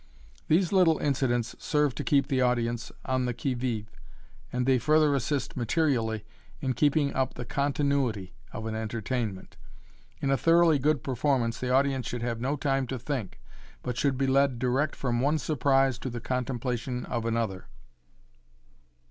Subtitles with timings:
[0.47, 3.91] These little incidents serve to keep the audience on the qui vive,
[4.51, 6.25] and they further assist materially
[6.59, 9.57] in keeping up the continuity of an entertainment.
[10.19, 13.39] In a thoroughly good performance the audience should have no time to think,
[13.83, 17.67] but should be led direct from one surprise to the contemplation of another.